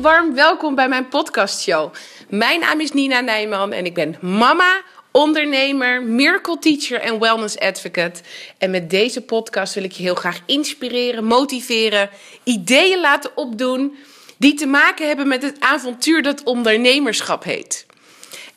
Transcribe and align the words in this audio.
warm 0.00 0.34
welkom 0.34 0.74
bij 0.74 0.88
mijn 0.88 1.08
podcastshow. 1.08 1.92
Mijn 2.28 2.60
naam 2.60 2.80
is 2.80 2.92
Nina 2.92 3.20
Nijman 3.20 3.72
en 3.72 3.84
ik 3.84 3.94
ben 3.94 4.16
mama, 4.20 4.82
ondernemer, 5.10 6.02
miracle 6.02 6.58
teacher 6.58 7.00
en 7.00 7.18
wellness 7.18 7.58
advocate. 7.58 8.20
En 8.58 8.70
met 8.70 8.90
deze 8.90 9.22
podcast 9.22 9.74
wil 9.74 9.84
ik 9.84 9.92
je 9.92 10.02
heel 10.02 10.14
graag 10.14 10.40
inspireren, 10.46 11.24
motiveren, 11.24 12.10
ideeën 12.44 13.00
laten 13.00 13.36
opdoen 13.36 13.96
die 14.36 14.54
te 14.54 14.66
maken 14.66 15.06
hebben 15.06 15.28
met 15.28 15.42
het 15.42 15.60
avontuur 15.60 16.22
dat 16.22 16.42
ondernemerschap 16.42 17.44
heet. 17.44 17.86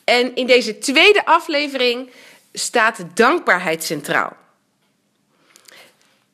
En 0.04 0.34
in 0.34 0.46
deze 0.46 0.78
tweede 0.78 1.26
aflevering 1.26 2.10
staat 2.52 3.04
dankbaarheid 3.14 3.84
centraal. 3.84 4.36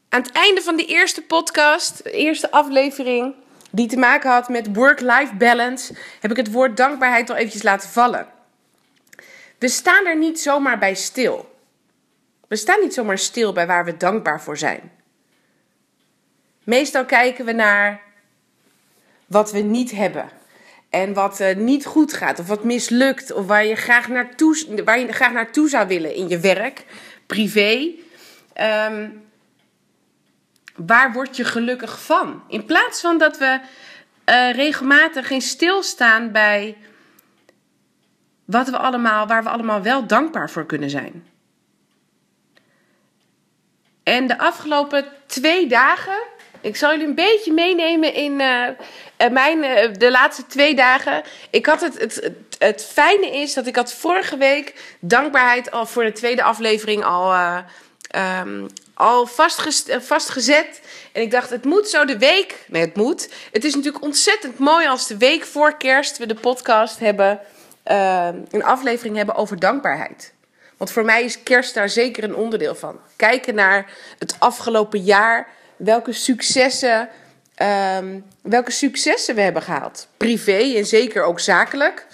Aan 0.08 0.22
het 0.22 0.32
einde 0.32 0.62
van 0.62 0.76
de 0.76 0.84
eerste 0.84 1.22
podcast, 1.22 2.02
de 2.02 2.10
eerste 2.10 2.50
aflevering, 2.50 3.34
die 3.70 3.88
te 3.88 3.96
maken 3.96 4.30
had 4.30 4.48
met 4.48 4.76
work-life 4.76 5.34
balance, 5.34 5.94
heb 6.20 6.30
ik 6.30 6.36
het 6.36 6.52
woord 6.52 6.76
dankbaarheid 6.76 7.30
al 7.30 7.36
eventjes 7.36 7.62
laten 7.62 7.88
vallen. 7.88 8.26
We 9.58 9.68
staan 9.68 10.06
er 10.06 10.16
niet 10.16 10.40
zomaar 10.40 10.78
bij 10.78 10.94
stil. 10.94 11.54
We 12.48 12.56
staan 12.56 12.80
niet 12.80 12.94
zomaar 12.94 13.18
stil 13.18 13.52
bij 13.52 13.66
waar 13.66 13.84
we 13.84 13.96
dankbaar 13.96 14.42
voor 14.42 14.58
zijn. 14.58 14.92
Meestal 16.64 17.04
kijken 17.04 17.44
we 17.44 17.52
naar 17.52 18.00
wat 19.26 19.52
we 19.52 19.58
niet 19.58 19.90
hebben. 19.90 20.30
En 20.88 21.12
wat 21.12 21.40
uh, 21.40 21.54
niet 21.54 21.86
goed 21.86 22.12
gaat, 22.12 22.38
of 22.38 22.46
wat 22.46 22.64
mislukt, 22.64 23.32
of 23.32 23.46
waar 23.46 23.64
je, 23.64 23.74
graag 23.74 24.08
naartoe, 24.08 24.82
waar 24.84 24.98
je 24.98 25.12
graag 25.12 25.32
naartoe 25.32 25.68
zou 25.68 25.88
willen 25.88 26.14
in 26.14 26.28
je 26.28 26.38
werk, 26.38 26.84
privé. 27.26 27.90
Um, 28.60 29.29
waar 30.86 31.12
word 31.12 31.36
je 31.36 31.44
gelukkig 31.44 32.02
van? 32.02 32.42
In 32.48 32.64
plaats 32.64 33.00
van 33.00 33.18
dat 33.18 33.38
we 33.38 33.60
uh, 34.26 34.52
regelmatig 34.52 35.26
geen 35.26 35.40
stilstaan 35.40 36.32
bij 36.32 36.76
wat 38.44 38.68
we 38.68 38.78
allemaal, 38.78 39.26
waar 39.26 39.42
we 39.42 39.48
allemaal 39.48 39.82
wel 39.82 40.06
dankbaar 40.06 40.50
voor 40.50 40.66
kunnen 40.66 40.90
zijn. 40.90 41.26
En 44.02 44.26
de 44.26 44.38
afgelopen 44.38 45.04
twee 45.26 45.66
dagen, 45.66 46.22
ik 46.60 46.76
zal 46.76 46.90
jullie 46.90 47.06
een 47.06 47.14
beetje 47.14 47.52
meenemen 47.52 48.14
in 48.14 48.32
uh, 48.32 48.66
mijn, 49.30 49.64
uh, 49.64 49.94
de 49.94 50.10
laatste 50.10 50.46
twee 50.46 50.74
dagen. 50.74 51.22
Ik 51.50 51.66
had 51.66 51.80
het, 51.80 51.98
het, 51.98 52.32
het, 52.58 52.84
fijne 52.84 53.26
is 53.26 53.54
dat 53.54 53.66
ik 53.66 53.76
had 53.76 53.94
vorige 53.94 54.36
week 54.36 54.96
dankbaarheid 55.00 55.70
al 55.70 55.86
voor 55.86 56.04
de 56.04 56.12
tweede 56.12 56.42
aflevering 56.42 57.04
al, 57.04 57.56
um, 58.16 58.66
al 59.00 59.26
vastgezet. 60.00 60.80
En 61.12 61.22
ik 61.22 61.30
dacht, 61.30 61.50
het 61.50 61.64
moet 61.64 61.88
zo 61.88 62.04
de 62.04 62.18
week. 62.18 62.64
Nee, 62.68 62.82
het 62.84 62.96
moet. 62.96 63.28
Het 63.52 63.64
is 63.64 63.74
natuurlijk 63.74 64.04
ontzettend 64.04 64.58
mooi 64.58 64.86
als 64.86 65.06
de 65.06 65.16
week 65.16 65.44
voor 65.44 65.76
kerst 65.76 66.18
we 66.18 66.26
de 66.26 66.34
podcast 66.34 66.98
hebben. 66.98 67.40
Uh, 67.86 68.28
een 68.50 68.64
aflevering 68.64 69.16
hebben 69.16 69.34
over 69.34 69.58
dankbaarheid. 69.58 70.32
Want 70.76 70.92
voor 70.92 71.04
mij 71.04 71.24
is 71.24 71.42
kerst 71.42 71.74
daar 71.74 71.88
zeker 71.88 72.24
een 72.24 72.34
onderdeel 72.34 72.74
van. 72.74 73.00
Kijken 73.16 73.54
naar 73.54 73.90
het 74.18 74.36
afgelopen 74.38 75.00
jaar. 75.00 75.48
Welke 75.76 76.12
successen, 76.12 77.08
um, 77.96 78.24
welke 78.42 78.70
successen 78.70 79.34
we 79.34 79.40
hebben 79.40 79.62
gehaald. 79.62 80.08
Privé 80.16 80.74
en 80.76 80.86
zeker 80.86 81.22
ook 81.22 81.40
zakelijk. 81.40 82.06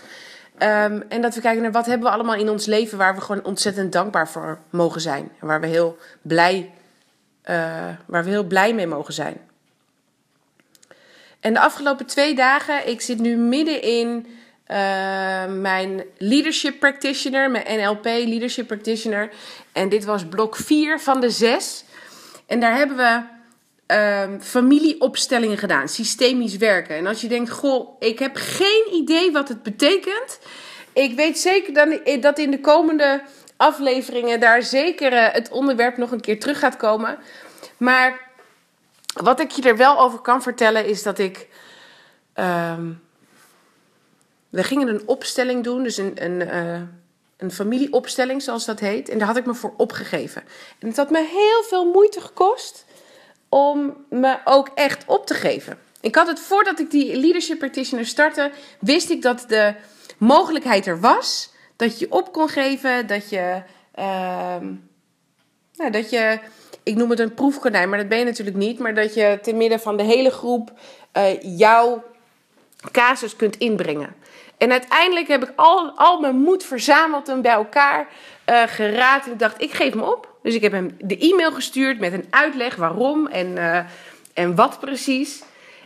Um, 0.59 1.05
en 1.09 1.20
dat 1.20 1.34
we 1.34 1.41
kijken 1.41 1.62
naar 1.62 1.73
wat 1.73 1.87
hebben 1.87 2.09
we 2.09 2.14
allemaal 2.14 2.34
in 2.34 2.48
ons 2.48 2.67
leven 2.67 2.98
waar 2.98 3.14
we 3.14 3.20
gewoon 3.20 3.45
ontzettend 3.45 3.92
dankbaar 3.92 4.29
voor 4.29 4.59
mogen 4.70 5.01
zijn. 5.01 5.33
En 5.41 5.47
waar 5.47 5.61
we 5.61 5.67
heel 5.67 5.98
blij, 6.23 6.70
waar 8.06 8.25
we 8.25 8.30
heel 8.30 8.44
blij 8.44 8.75
mee 8.75 8.86
mogen 8.86 9.14
zijn. 9.14 9.36
En 11.40 11.52
de 11.52 11.61
afgelopen 11.61 12.07
twee 12.07 12.34
dagen, 12.34 12.89
ik 12.89 13.01
zit 13.01 13.18
nu 13.18 13.36
midden 13.36 13.83
in 13.83 14.27
uh, 14.70 14.77
mijn 15.46 16.05
Leadership 16.18 16.79
Practitioner, 16.79 17.51
mijn 17.51 17.80
NLP 17.80 18.05
Leadership 18.05 18.67
Practitioner. 18.67 19.30
En 19.73 19.89
dit 19.89 20.05
was 20.05 20.24
blok 20.24 20.57
4 20.57 21.01
van 21.01 21.20
de 21.20 21.30
6. 21.30 21.84
En 22.46 22.61
daar 22.61 22.77
hebben 22.77 22.96
we 22.96 23.23
um, 23.95 24.40
familieopstellingen 24.40 25.58
gedaan, 25.58 25.89
systemisch 25.89 26.57
werken. 26.57 26.96
En 26.96 27.07
als 27.07 27.20
je 27.20 27.28
denkt, 27.28 27.51
goh, 27.51 27.96
ik 27.98 28.18
heb 28.18 28.36
geen 28.36 28.89
idee 28.92 29.33
wat 29.33 29.48
het 29.48 29.63
betekent. 29.63 30.39
Ik 30.92 31.17
weet 31.17 31.39
zeker 31.39 31.73
dat 32.20 32.39
in 32.39 32.51
de 32.51 32.61
komende 32.61 33.23
afleveringen 33.56 34.40
daar 34.40 34.62
zeker 34.62 35.12
uh, 35.12 35.33
het 35.33 35.50
onderwerp 35.50 35.96
nog 35.96 36.11
een 36.11 36.20
keer 36.20 36.40
terug 36.40 36.58
gaat 36.58 36.77
komen. 36.77 37.18
Maar 37.77 38.20
wat 39.14 39.40
ik 39.40 39.50
je 39.50 39.62
er 39.62 39.77
wel 39.77 40.00
over 40.00 40.18
kan 40.18 40.42
vertellen 40.42 40.86
is 40.86 41.02
dat 41.02 41.18
ik. 41.18 41.48
Um, 42.34 43.05
we 44.48 44.62
gingen 44.62 44.89
een 44.89 45.08
opstelling 45.08 45.64
doen, 45.64 45.83
dus 45.83 45.96
een, 45.96 46.24
een, 46.24 46.40
uh, 46.40 46.80
een 47.36 47.50
familieopstelling 47.50 48.42
zoals 48.42 48.64
dat 48.64 48.80
heet. 48.80 49.08
En 49.08 49.18
daar 49.18 49.27
had 49.27 49.36
ik 49.36 49.46
me 49.46 49.55
voor 49.55 49.74
opgegeven. 49.77 50.42
En 50.78 50.89
het 50.89 50.96
had 50.96 51.11
me 51.11 51.18
heel 51.18 51.62
veel 51.62 51.92
moeite 51.92 52.20
gekost 52.20 52.84
om 53.48 54.05
me 54.11 54.39
ook 54.45 54.70
echt 54.74 55.05
op 55.06 55.27
te 55.27 55.34
geven. 55.34 55.78
Ik 56.00 56.14
had 56.14 56.27
het 56.27 56.40
voordat 56.40 56.78
ik 56.78 56.90
die 56.90 57.16
leadership 57.16 57.58
practitioner 57.58 58.06
startte, 58.06 58.50
wist 58.80 59.11
ik 59.11 59.22
dat 59.22 59.45
de 59.48 59.74
mogelijkheid 60.18 60.86
er 60.86 61.00
was 61.00 61.50
dat 61.77 61.98
je 61.98 62.13
op 62.13 62.33
kon 62.33 62.48
geven, 62.48 63.07
dat 63.07 63.31
je, 63.31 63.63
uh, 63.98 64.57
nou, 65.75 65.91
dat 65.91 66.11
je, 66.11 66.39
ik 66.83 66.95
noem 66.95 67.11
het 67.11 67.20
een 67.20 67.35
proefkonijn, 67.35 67.89
maar 67.89 67.98
dat 67.98 68.09
ben 68.09 68.19
je 68.19 68.25
natuurlijk 68.25 68.57
niet, 68.57 68.79
maar 68.79 68.95
dat 68.95 69.14
je 69.14 69.39
te 69.42 69.53
midden 69.53 69.81
van 69.81 69.97
de 69.97 70.03
hele 70.03 70.31
groep 70.31 70.73
uh, 71.17 71.42
jouw 71.59 72.05
casus 72.91 73.37
kunt 73.37 73.57
inbrengen. 73.57 74.14
En 74.59 74.70
uiteindelijk 74.70 75.29
heb 75.29 75.42
ik 75.42 75.53
al, 75.57 75.92
al 75.97 76.20
mijn 76.20 76.37
moed 76.37 76.64
verzameld 76.64 77.29
en 77.29 77.42
bij 77.42 77.53
elkaar 77.53 78.08
uh, 78.51 78.63
geraad. 78.67 79.27
En 79.27 79.33
ik 79.33 79.39
dacht, 79.39 79.63
ik 79.63 79.73
geef 79.73 79.95
me 79.95 80.13
op. 80.13 80.35
Dus 80.43 80.55
ik 80.55 80.63
heb 80.63 80.73
hem 80.73 80.97
de 80.98 81.19
e-mail 81.19 81.53
gestuurd 81.53 81.98
met 81.98 82.13
een 82.13 82.27
uitleg 82.31 82.77
waarom 82.77 83.27
en, 83.27 83.47
uh, 83.47 83.79
en 84.35 84.55
wat 84.55 84.81
precies. 84.81 85.43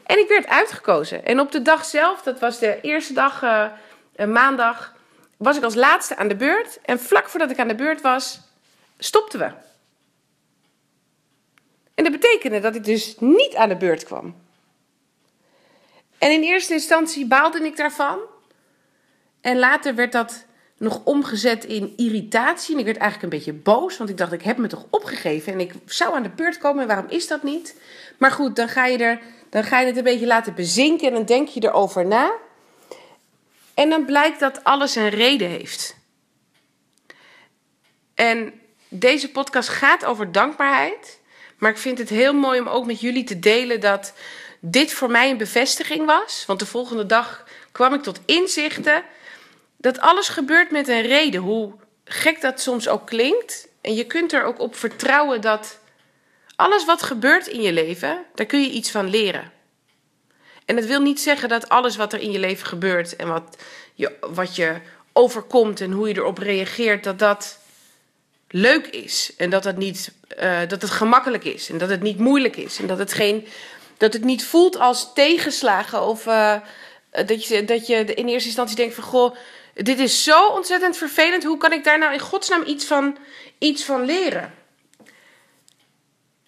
En 0.07 0.19
ik 0.19 0.29
werd 0.29 0.47
uitgekozen. 0.47 1.25
En 1.25 1.41
op 1.41 1.53
de 1.53 1.63
dag 1.63 1.85
zelf, 1.85 2.23
dat 2.23 2.41
was 2.41 2.59
de 2.59 2.79
eerste 2.81 3.13
dag, 3.13 3.45
maandag, 4.27 4.95
was 5.41 5.57
ik 5.57 5.63
als 5.63 5.75
laatste 5.75 6.17
aan 6.17 6.29
de 6.29 6.37
beurt. 6.37 6.79
En 6.83 7.01
vlak 7.01 7.29
voordat 7.29 7.51
ik 7.51 7.59
aan 7.59 7.69
de 7.69 7.75
beurt 7.75 8.01
was, 8.01 8.41
stopten 8.99 9.39
we. 9.39 9.53
En 11.95 12.05
dat 12.05 12.13
betekende 12.13 12.61
dat 12.61 12.75
ik 12.75 12.85
dus 12.85 13.17
niet 13.19 13.55
aan 13.55 13.69
de 13.69 13.77
beurt 13.77 14.05
kwam. 14.05 14.35
En 16.19 16.31
in 16.31 16.43
eerste 16.43 16.73
instantie 16.73 17.27
baalde 17.27 17.65
ik 17.65 17.77
daarvan. 17.77 18.19
En 19.41 19.59
later 19.59 19.95
werd 19.95 20.13
dat 20.13 20.45
nog 20.77 21.01
omgezet 21.05 21.65
in 21.65 21.93
irritatie. 21.97 22.75
En 22.75 22.81
ik 22.81 22.87
werd 22.87 22.99
eigenlijk 22.99 23.33
een 23.33 23.39
beetje 23.39 23.63
boos, 23.63 23.97
want 23.97 24.11
ik 24.11 24.17
dacht, 24.17 24.33
ik 24.33 24.43
heb 24.43 24.57
me 24.57 24.67
toch 24.67 24.87
opgegeven 24.91 25.53
en 25.53 25.61
ik 25.61 25.73
zou 25.85 26.15
aan 26.15 26.23
de 26.23 26.31
beurt 26.31 26.59
komen. 26.59 26.83
En 26.83 26.89
waarom 26.89 27.09
is 27.09 27.27
dat 27.27 27.43
niet? 27.43 27.81
Maar 28.19 28.31
goed, 28.31 28.57
dan 28.57 28.69
ga 28.69 28.87
je, 28.87 28.99
er, 28.99 29.21
dan 29.51 29.65
ga 29.65 29.81
je 29.81 29.87
het 29.87 29.97
een 29.97 30.03
beetje 30.03 30.27
laten 30.27 30.55
bezinken 30.55 31.07
en 31.09 31.15
dan 31.15 31.25
denk 31.25 31.49
je 31.49 31.65
erover 31.65 32.07
na. 32.07 32.33
En 33.81 33.91
dan 33.91 34.05
blijkt 34.05 34.41
dat 34.41 34.65
alles 34.65 34.95
een 34.95 35.09
reden 35.09 35.49
heeft. 35.49 35.97
En 38.15 38.61
deze 38.89 39.31
podcast 39.31 39.69
gaat 39.69 40.05
over 40.05 40.33
dankbaarheid. 40.33 41.21
Maar 41.59 41.71
ik 41.71 41.79
vind 41.79 41.99
het 41.99 42.09
heel 42.09 42.35
mooi 42.35 42.61
om 42.61 42.69
ook 42.69 42.87
met 42.87 43.01
jullie 43.01 43.25
te 43.25 43.39
delen 43.39 43.81
dat 43.81 44.13
dit 44.61 44.93
voor 44.93 45.11
mij 45.11 45.31
een 45.31 45.37
bevestiging 45.37 46.07
was. 46.07 46.45
Want 46.47 46.59
de 46.59 46.67
volgende 46.67 47.07
dag 47.07 47.45
kwam 47.73 47.95
ik 47.95 48.03
tot 48.03 48.21
inzichten 48.27 49.05
dat 49.77 50.01
alles 50.01 50.29
gebeurt 50.29 50.71
met 50.71 50.89
een 50.89 51.03
reden. 51.03 51.41
Hoe 51.41 51.73
gek 52.05 52.41
dat 52.41 52.61
soms 52.61 52.89
ook 52.89 53.07
klinkt. 53.07 53.69
En 53.81 53.95
je 53.95 54.05
kunt 54.05 54.33
er 54.33 54.45
ook 54.45 54.59
op 54.59 54.77
vertrouwen 54.77 55.41
dat 55.41 55.79
alles 56.57 56.85
wat 56.85 57.03
gebeurt 57.03 57.47
in 57.47 57.63
je 57.63 57.73
leven, 57.73 58.25
daar 58.35 58.47
kun 58.47 58.61
je 58.61 58.71
iets 58.71 58.91
van 58.91 59.11
leren. 59.11 59.53
En 60.71 60.77
dat 60.77 60.85
wil 60.85 61.01
niet 61.01 61.21
zeggen 61.21 61.49
dat 61.49 61.69
alles 61.69 61.97
wat 61.97 62.13
er 62.13 62.21
in 62.21 62.31
je 62.31 62.39
leven 62.39 62.67
gebeurt 62.67 63.17
en 63.17 63.29
wat 63.29 63.57
je, 63.95 64.13
wat 64.21 64.57
je 64.57 64.75
overkomt 65.13 65.81
en 65.81 65.93
hoe 65.93 66.09
je 66.09 66.17
erop 66.17 66.39
reageert, 66.39 67.05
dat 67.05 67.19
dat 67.19 67.59
leuk 68.49 68.87
is. 68.87 69.33
En 69.37 69.51
dat 69.51 69.65
het, 69.65 69.77
niet, 69.77 70.13
uh, 70.43 70.59
dat 70.69 70.83
het 70.83 70.91
gemakkelijk 70.91 71.45
is 71.45 71.71
en 71.71 71.79
dat 71.79 71.89
het 71.89 72.03
niet 72.03 72.19
moeilijk 72.19 72.57
is. 72.57 72.79
En 72.79 72.87
dat 72.87 72.99
het, 72.99 73.13
geen, 73.13 73.47
dat 73.97 74.13
het 74.13 74.25
niet 74.25 74.45
voelt 74.45 74.79
als 74.79 75.13
tegenslagen 75.15 76.03
of 76.03 76.27
uh, 76.27 76.57
dat, 77.27 77.47
je, 77.47 77.65
dat 77.65 77.87
je 77.87 78.05
in 78.05 78.29
eerste 78.29 78.49
instantie 78.49 78.77
denkt 78.77 78.95
van 78.95 79.05
goh 79.05 79.37
dit 79.75 79.99
is 79.99 80.25
zo 80.25 80.47
ontzettend 80.47 80.97
vervelend. 80.97 81.45
Hoe 81.45 81.59
kan 81.59 81.73
ik 81.73 81.85
daar 81.85 81.99
nou 81.99 82.13
in 82.13 82.21
godsnaam 82.21 82.63
iets 82.67 82.85
van, 82.85 83.17
iets 83.59 83.85
van 83.85 84.05
leren? 84.05 84.55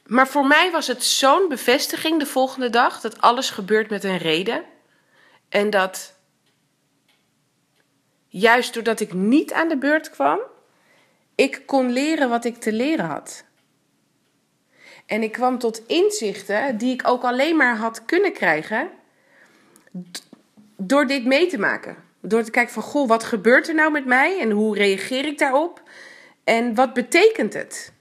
Maar 0.06 0.28
voor 0.28 0.46
mij 0.46 0.70
was 0.70 0.86
het 0.86 1.04
zo'n 1.04 1.48
bevestiging 1.48 2.18
de 2.18 2.26
volgende 2.26 2.70
dag 2.70 3.00
dat 3.00 3.20
alles 3.20 3.50
gebeurt 3.50 3.90
met 3.90 4.04
een 4.04 4.18
reden. 4.18 4.64
En 5.48 5.70
dat 5.70 6.14
juist 8.28 8.74
doordat 8.74 9.00
ik 9.00 9.12
niet 9.12 9.52
aan 9.52 9.68
de 9.68 9.78
beurt 9.78 10.10
kwam, 10.10 10.40
ik 11.34 11.62
kon 11.66 11.90
leren 11.90 12.28
wat 12.28 12.44
ik 12.44 12.56
te 12.56 12.72
leren 12.72 13.04
had. 13.04 13.44
En 15.06 15.22
ik 15.22 15.32
kwam 15.32 15.58
tot 15.58 15.86
inzichten 15.86 16.78
die 16.78 16.92
ik 16.92 17.08
ook 17.08 17.22
alleen 17.22 17.56
maar 17.56 17.76
had 17.76 18.04
kunnen 18.04 18.32
krijgen 18.32 18.90
door 20.76 21.06
dit 21.06 21.24
mee 21.24 21.46
te 21.46 21.58
maken. 21.58 21.96
Door 22.20 22.42
te 22.42 22.50
kijken 22.50 22.72
van, 22.72 22.82
goh, 22.82 23.08
wat 23.08 23.24
gebeurt 23.24 23.68
er 23.68 23.74
nou 23.74 23.92
met 23.92 24.04
mij? 24.04 24.40
En 24.40 24.50
hoe 24.50 24.76
reageer 24.76 25.26
ik 25.26 25.38
daarop? 25.38 25.82
En 26.44 26.74
wat 26.74 26.92
betekent 26.92 27.52
het? 27.52 27.92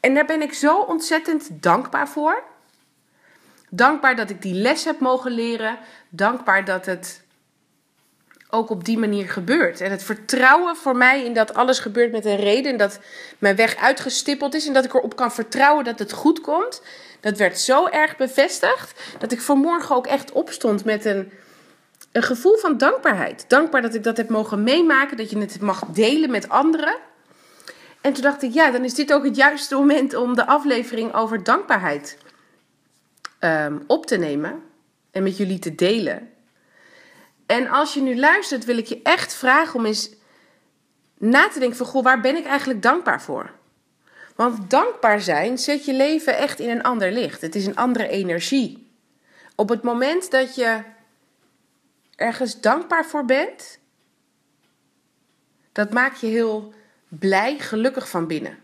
En 0.00 0.14
daar 0.14 0.26
ben 0.26 0.42
ik 0.42 0.52
zo 0.52 0.80
ontzettend 0.80 1.48
dankbaar 1.50 2.08
voor. 2.08 2.42
Dankbaar 3.70 4.16
dat 4.16 4.30
ik 4.30 4.42
die 4.42 4.54
les 4.54 4.84
heb 4.84 5.00
mogen 5.00 5.30
leren. 5.30 5.78
Dankbaar 6.08 6.64
dat 6.64 6.86
het 6.86 7.22
ook 8.50 8.70
op 8.70 8.84
die 8.84 8.98
manier 8.98 9.28
gebeurt. 9.28 9.80
En 9.80 9.90
het 9.90 10.02
vertrouwen 10.02 10.76
voor 10.76 10.96
mij 10.96 11.24
in 11.24 11.34
dat 11.34 11.54
alles 11.54 11.78
gebeurt 11.78 12.12
met 12.12 12.24
een 12.24 12.36
reden. 12.36 12.72
En 12.72 12.78
dat 12.78 12.98
mijn 13.38 13.56
weg 13.56 13.76
uitgestippeld 13.76 14.54
is. 14.54 14.66
En 14.66 14.72
dat 14.72 14.84
ik 14.84 14.94
erop 14.94 15.16
kan 15.16 15.32
vertrouwen 15.32 15.84
dat 15.84 15.98
het 15.98 16.12
goed 16.12 16.40
komt. 16.40 16.82
Dat 17.20 17.38
werd 17.38 17.58
zo 17.58 17.86
erg 17.86 18.16
bevestigd. 18.16 19.00
Dat 19.18 19.32
ik 19.32 19.40
vanmorgen 19.40 19.96
ook 19.96 20.06
echt 20.06 20.32
opstond 20.32 20.84
met 20.84 21.04
een, 21.04 21.32
een 22.12 22.22
gevoel 22.22 22.56
van 22.56 22.78
dankbaarheid. 22.78 23.44
Dankbaar 23.48 23.82
dat 23.82 23.94
ik 23.94 24.02
dat 24.02 24.16
heb 24.16 24.28
mogen 24.28 24.62
meemaken. 24.62 25.16
Dat 25.16 25.30
je 25.30 25.38
het 25.38 25.60
mag 25.60 25.84
delen 25.86 26.30
met 26.30 26.48
anderen. 26.48 26.96
En 28.00 28.12
toen 28.12 28.22
dacht 28.22 28.42
ik, 28.42 28.52
ja, 28.52 28.70
dan 28.70 28.84
is 28.84 28.94
dit 28.94 29.12
ook 29.12 29.24
het 29.24 29.36
juiste 29.36 29.74
moment 29.74 30.14
om 30.14 30.34
de 30.34 30.46
aflevering 30.46 31.14
over 31.14 31.44
dankbaarheid 31.44 32.18
ehm, 33.38 33.78
op 33.86 34.06
te 34.06 34.16
nemen. 34.16 34.62
En 35.10 35.22
met 35.22 35.36
jullie 35.36 35.58
te 35.58 35.74
delen. 35.74 36.32
En 37.46 37.68
als 37.68 37.94
je 37.94 38.00
nu 38.00 38.18
luistert, 38.18 38.64
wil 38.64 38.78
ik 38.78 38.86
je 38.86 39.00
echt 39.02 39.34
vragen 39.34 39.74
om 39.74 39.86
eens 39.86 40.10
na 41.18 41.48
te 41.48 41.58
denken 41.58 41.76
van, 41.76 41.86
goh, 41.86 42.02
waar 42.02 42.20
ben 42.20 42.36
ik 42.36 42.44
eigenlijk 42.44 42.82
dankbaar 42.82 43.22
voor? 43.22 43.50
Want 44.36 44.70
dankbaar 44.70 45.20
zijn 45.20 45.58
zet 45.58 45.84
je 45.84 45.94
leven 45.94 46.36
echt 46.36 46.58
in 46.58 46.70
een 46.70 46.82
ander 46.82 47.12
licht. 47.12 47.40
Het 47.40 47.54
is 47.54 47.66
een 47.66 47.76
andere 47.76 48.08
energie. 48.08 48.92
Op 49.54 49.68
het 49.68 49.82
moment 49.82 50.30
dat 50.30 50.54
je 50.54 50.82
ergens 52.16 52.60
dankbaar 52.60 53.06
voor 53.06 53.24
bent, 53.24 53.78
dat 55.72 55.92
maakt 55.92 56.20
je 56.20 56.26
heel 56.26 56.72
blij, 57.08 57.58
gelukkig 57.58 58.08
van 58.08 58.26
binnen. 58.26 58.58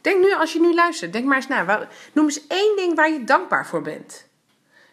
Denk 0.00 0.24
nu, 0.24 0.34
als 0.34 0.52
je 0.52 0.60
nu 0.60 0.74
luistert, 0.74 1.12
denk 1.12 1.24
maar 1.24 1.36
eens 1.36 1.48
na. 1.48 1.88
Noem 2.12 2.24
eens 2.24 2.46
één 2.46 2.76
ding 2.76 2.94
waar 2.94 3.10
je 3.10 3.24
dankbaar 3.24 3.66
voor 3.66 3.82
bent. 3.82 4.26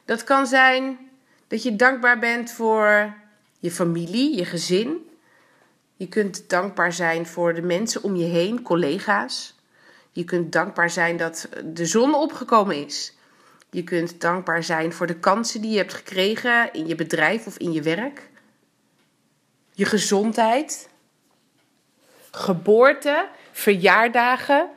Dat 0.05 0.23
kan 0.23 0.47
zijn 0.47 1.09
dat 1.47 1.63
je 1.63 1.75
dankbaar 1.75 2.19
bent 2.19 2.51
voor 2.51 3.13
je 3.59 3.71
familie, 3.71 4.35
je 4.35 4.45
gezin. 4.45 5.09
Je 5.95 6.07
kunt 6.07 6.49
dankbaar 6.49 6.93
zijn 6.93 7.25
voor 7.25 7.53
de 7.53 7.61
mensen 7.61 8.03
om 8.03 8.15
je 8.15 8.25
heen, 8.25 8.61
collega's. 8.61 9.55
Je 10.11 10.23
kunt 10.23 10.51
dankbaar 10.51 10.89
zijn 10.89 11.17
dat 11.17 11.49
de 11.65 11.85
zon 11.85 12.15
opgekomen 12.15 12.85
is. 12.85 13.13
Je 13.69 13.83
kunt 13.83 14.21
dankbaar 14.21 14.63
zijn 14.63 14.93
voor 14.93 15.07
de 15.07 15.19
kansen 15.19 15.61
die 15.61 15.71
je 15.71 15.77
hebt 15.77 15.93
gekregen 15.93 16.73
in 16.73 16.87
je 16.87 16.95
bedrijf 16.95 17.45
of 17.45 17.57
in 17.57 17.71
je 17.71 17.81
werk. 17.81 18.29
Je 19.71 19.85
gezondheid. 19.85 20.89
Geboorte, 22.35 23.27
verjaardagen, 23.51 24.69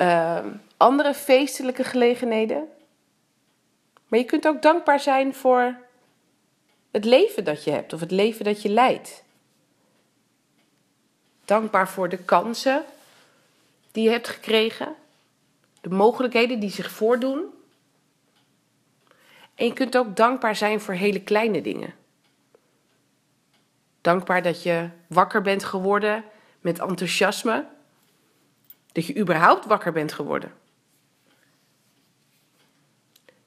uh, 0.00 0.44
andere 0.76 1.14
feestelijke 1.14 1.84
gelegenheden. 1.84 2.68
Maar 4.08 4.18
je 4.18 4.24
kunt 4.24 4.46
ook 4.46 4.62
dankbaar 4.62 5.00
zijn 5.00 5.34
voor 5.34 5.76
het 6.90 7.04
leven 7.04 7.44
dat 7.44 7.64
je 7.64 7.70
hebt 7.70 7.92
of 7.92 8.00
het 8.00 8.10
leven 8.10 8.44
dat 8.44 8.62
je 8.62 8.68
leidt. 8.68 9.24
Dankbaar 11.44 11.88
voor 11.88 12.08
de 12.08 12.18
kansen 12.18 12.84
die 13.92 14.04
je 14.04 14.10
hebt 14.10 14.28
gekregen, 14.28 14.94
de 15.80 15.90
mogelijkheden 15.90 16.60
die 16.60 16.70
zich 16.70 16.90
voordoen. 16.90 17.44
En 19.54 19.66
je 19.66 19.72
kunt 19.72 19.96
ook 19.96 20.16
dankbaar 20.16 20.56
zijn 20.56 20.80
voor 20.80 20.94
hele 20.94 21.22
kleine 21.22 21.60
dingen. 21.60 21.94
Dankbaar 24.00 24.42
dat 24.42 24.62
je 24.62 24.88
wakker 25.06 25.42
bent 25.42 25.64
geworden 25.64 26.24
met 26.60 26.78
enthousiasme. 26.78 27.66
Dat 28.92 29.06
je 29.06 29.16
überhaupt 29.16 29.66
wakker 29.66 29.92
bent 29.92 30.12
geworden. 30.12 30.52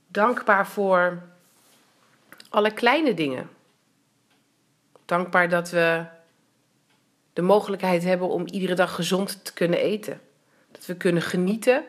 Dankbaar 0.07 0.67
voor 0.67 1.21
alle 2.49 2.73
kleine 2.73 3.13
dingen. 3.13 3.49
Dankbaar 5.05 5.49
dat 5.49 5.69
we 5.69 6.05
de 7.33 7.41
mogelijkheid 7.41 8.03
hebben 8.03 8.27
om 8.29 8.47
iedere 8.47 8.75
dag 8.75 8.95
gezond 8.95 9.45
te 9.45 9.53
kunnen 9.53 9.79
eten. 9.79 10.21
Dat 10.71 10.85
we 10.85 10.95
kunnen 10.95 11.21
genieten. 11.21 11.83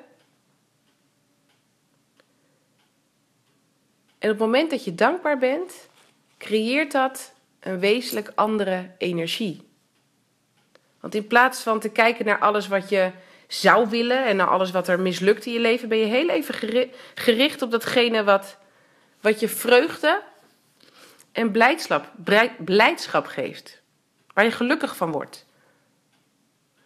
En 4.18 4.30
op 4.30 4.38
het 4.38 4.38
moment 4.38 4.70
dat 4.70 4.84
je 4.84 4.94
dankbaar 4.94 5.38
bent, 5.38 5.88
creëert 6.38 6.92
dat 6.92 7.32
een 7.60 7.78
wezenlijk 7.78 8.32
andere 8.34 8.90
energie. 8.98 9.70
Want 11.02 11.14
in 11.14 11.26
plaats 11.26 11.62
van 11.62 11.80
te 11.80 11.88
kijken 11.88 12.24
naar 12.24 12.38
alles 12.38 12.68
wat 12.68 12.88
je 12.88 13.10
zou 13.46 13.88
willen 13.88 14.24
en 14.24 14.36
naar 14.36 14.48
alles 14.48 14.70
wat 14.70 14.88
er 14.88 15.00
mislukt 15.00 15.46
in 15.46 15.52
je 15.52 15.60
leven, 15.60 15.88
ben 15.88 15.98
je 15.98 16.04
heel 16.04 16.28
even 16.28 16.54
gericht 17.14 17.62
op 17.62 17.70
datgene 17.70 18.24
wat, 18.24 18.56
wat 19.20 19.40
je 19.40 19.48
vreugde 19.48 20.22
en 21.32 21.50
blijdschap, 21.50 22.10
blijdschap 22.58 23.26
geeft. 23.26 23.82
Waar 24.34 24.44
je 24.44 24.50
gelukkig 24.50 24.96
van 24.96 25.12
wordt. 25.12 25.46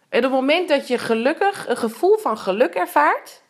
En 0.09 0.17
op 0.17 0.31
het 0.31 0.39
moment 0.39 0.69
dat 0.69 0.87
je 0.87 0.97
gelukkig, 0.97 1.67
een 1.67 1.77
gevoel 1.77 2.17
van 2.17 2.37
geluk 2.37 2.73
ervaart, 2.73 3.41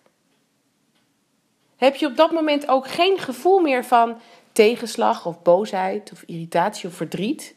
heb 1.76 1.96
je 1.96 2.06
op 2.06 2.16
dat 2.16 2.32
moment 2.32 2.68
ook 2.68 2.88
geen 2.88 3.18
gevoel 3.18 3.60
meer 3.60 3.86
van 3.86 4.22
tegenslag 4.52 5.26
of 5.26 5.42
boosheid 5.42 6.12
of 6.12 6.24
irritatie 6.24 6.90
of 6.90 6.96
verdriet. 6.96 7.56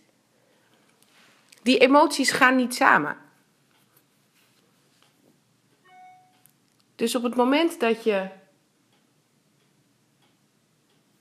Die 1.62 1.78
emoties 1.78 2.30
gaan 2.30 2.56
niet 2.56 2.74
samen. 2.74 3.16
Dus 6.96 7.14
op 7.14 7.22
het 7.22 7.34
moment 7.34 7.80
dat 7.80 8.04
je 8.04 8.28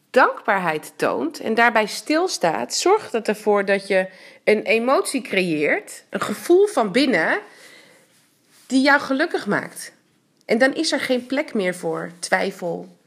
dankbaarheid 0.10 0.94
toont 0.96 1.40
en 1.40 1.54
daarbij 1.54 1.86
stilstaat, 1.86 2.74
zorgt 2.74 3.12
het 3.12 3.28
ervoor 3.28 3.66
dat 3.66 3.88
je 3.88 4.08
een 4.44 4.62
emotie 4.62 5.22
creëert, 5.22 6.04
een 6.10 6.22
gevoel 6.22 6.68
van 6.68 6.92
binnen, 6.92 7.40
die 8.68 8.82
jou 8.82 9.00
gelukkig 9.00 9.48
maakt. 9.48 9.94
En 10.46 10.58
dan 10.58 10.74
is 10.74 10.92
er 10.92 11.00
geen 11.00 11.26
plek 11.26 11.54
meer 11.54 11.76
voor 11.76 12.12
twijfel. 12.20 12.98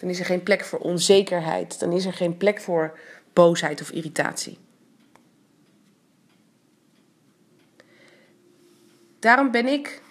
Dan 0.00 0.10
is 0.10 0.18
er 0.18 0.24
geen 0.24 0.42
plek 0.42 0.64
voor 0.64 0.78
onzekerheid. 0.78 1.80
Dan 1.80 1.92
is 1.92 2.04
er 2.04 2.12
geen 2.12 2.36
plek 2.36 2.60
voor 2.60 2.98
boosheid 3.32 3.80
of 3.80 3.90
irritatie. 3.90 4.58
Daarom 9.22 9.50
ben 9.50 9.66
ik 9.66 10.02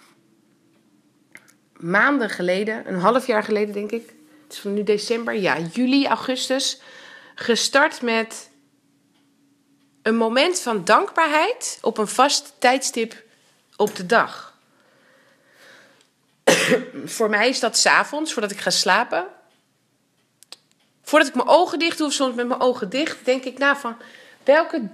maanden 1.76 2.30
geleden, 2.30 2.88
een 2.88 3.00
half 3.00 3.26
jaar 3.26 3.42
geleden 3.42 3.74
denk 3.74 3.90
ik, 3.90 4.14
het 4.42 4.52
is 4.52 4.58
van 4.58 4.74
nu 4.74 4.82
december, 4.82 5.34
ja, 5.34 5.58
juli, 5.58 6.06
augustus, 6.06 6.80
gestart 7.34 8.02
met 8.02 8.50
een 10.02 10.16
moment 10.16 10.60
van 10.60 10.84
dankbaarheid 10.84 11.78
op 11.82 11.98
een 11.98 12.08
vast 12.08 12.54
tijdstip 12.58 13.22
op 13.76 13.96
de 13.96 14.06
dag. 14.06 14.58
Voor 17.04 17.30
mij 17.30 17.48
is 17.48 17.60
dat 17.60 17.76
s'avonds, 17.76 18.32
voordat 18.32 18.50
ik 18.50 18.60
ga 18.60 18.70
slapen. 18.70 19.26
Voordat 21.02 21.28
ik 21.28 21.34
mijn 21.34 21.48
ogen 21.48 21.78
dicht 21.78 21.98
doe, 21.98 22.06
of 22.06 22.12
soms 22.12 22.34
met 22.34 22.48
mijn 22.48 22.60
ogen 22.60 22.90
dicht, 22.90 23.24
denk 23.24 23.44
ik 23.44 23.58
na 23.58 23.76
van 23.76 23.96
welke, 24.44 24.88